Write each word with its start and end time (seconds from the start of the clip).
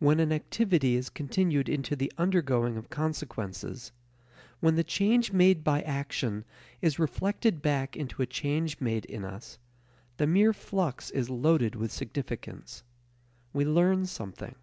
When 0.00 0.18
an 0.18 0.32
activity 0.32 0.96
is 0.96 1.08
continued 1.08 1.68
into 1.68 1.94
the 1.94 2.12
undergoing 2.18 2.76
of 2.76 2.90
consequences, 2.90 3.92
when 4.58 4.74
the 4.74 4.82
change 4.82 5.30
made 5.32 5.62
by 5.62 5.82
action 5.82 6.44
is 6.82 6.98
reflected 6.98 7.62
back 7.62 7.96
into 7.96 8.20
a 8.22 8.26
change 8.26 8.80
made 8.80 9.04
in 9.04 9.24
us, 9.24 9.56
the 10.16 10.26
mere 10.26 10.52
flux 10.52 11.12
is 11.12 11.30
loaded 11.30 11.76
with 11.76 11.92
significance. 11.92 12.82
We 13.52 13.64
learn 13.64 14.06
something. 14.06 14.56